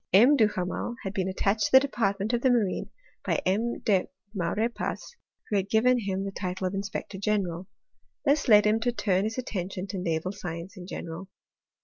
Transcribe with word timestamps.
M. 0.13 0.35
Duhamel 0.35 0.95
had 1.03 1.13
been 1.13 1.27
attached 1.27 1.65
to 1.67 1.71
the 1.73 1.79
department 1.79 2.33
of 2.33 2.41
the 2.41 2.49
marine 2.49 2.89
by 3.23 3.35
M. 3.45 3.77
de 3.81 4.07
Maurepas, 4.33 5.15
who 5.51 5.57
had 5.57 5.69
given 5.69 5.99
him 5.99 6.23
the 6.25 6.31
title 6.31 6.65
of 6.65 6.73
inspector 6.73 7.19
general. 7.19 7.67
This 8.25 8.47
led 8.47 8.65
him 8.65 8.79
to 8.79 8.91
turn 8.91 9.25
his 9.25 9.37
attention 9.37 9.85
to 9.89 9.99
naval 9.99 10.31
science 10.31 10.75
in 10.75 10.87
general. 10.87 11.29